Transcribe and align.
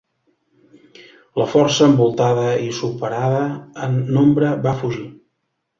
La 1.41 1.47
força 1.51 1.85
envoltada 1.89 2.47
i 2.69 2.73
superada 2.81 3.45
en 3.89 4.03
nombre 4.19 4.55
va 4.69 4.77
fugir. 4.83 5.09